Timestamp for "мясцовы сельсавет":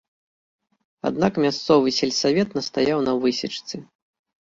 1.43-2.49